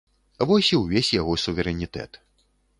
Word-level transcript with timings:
Вось 0.51 0.69
і 0.77 0.79
ўвесь 0.85 1.11
яго 1.19 1.37
суверэнітэт. 1.45 2.11